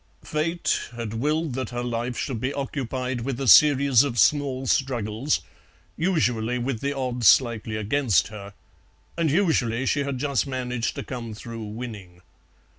Fate 0.23 0.89
had 0.95 1.13
willed 1.13 1.53
that 1.53 1.69
her 1.69 1.83
life 1.83 2.17
should 2.17 2.39
be 2.41 2.51
occupied 2.55 3.21
with 3.21 3.39
a 3.39 3.47
series 3.47 4.01
of 4.01 4.17
small 4.17 4.65
struggles, 4.65 5.41
usually 5.95 6.57
with 6.57 6.79
the 6.79 6.91
odds 6.91 7.27
slightly 7.27 7.75
against 7.75 8.29
her, 8.29 8.55
and 9.15 9.29
usually 9.29 9.85
she 9.85 9.99
had 9.99 10.17
just 10.17 10.47
managed 10.47 10.95
to 10.95 11.03
come 11.03 11.35
through 11.35 11.63
winning. 11.65 12.21